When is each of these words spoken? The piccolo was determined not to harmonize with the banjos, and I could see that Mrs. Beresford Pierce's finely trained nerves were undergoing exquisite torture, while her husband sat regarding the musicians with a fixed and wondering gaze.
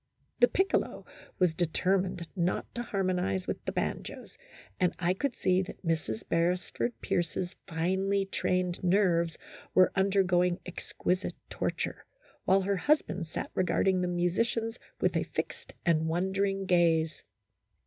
The 0.39 0.47
piccolo 0.47 1.05
was 1.37 1.53
determined 1.53 2.27
not 2.35 2.65
to 2.73 2.81
harmonize 2.81 3.45
with 3.45 3.63
the 3.65 3.71
banjos, 3.71 4.35
and 4.79 4.95
I 4.97 5.13
could 5.13 5.35
see 5.35 5.61
that 5.61 5.85
Mrs. 5.85 6.27
Beresford 6.27 6.99
Pierce's 7.01 7.55
finely 7.67 8.25
trained 8.25 8.83
nerves 8.83 9.37
were 9.75 9.91
undergoing 9.95 10.59
exquisite 10.65 11.35
torture, 11.51 12.07
while 12.45 12.61
her 12.61 12.77
husband 12.77 13.27
sat 13.27 13.51
regarding 13.53 14.01
the 14.01 14.07
musicians 14.07 14.79
with 14.99 15.15
a 15.15 15.21
fixed 15.21 15.71
and 15.85 16.07
wondering 16.07 16.65
gaze. 16.65 17.21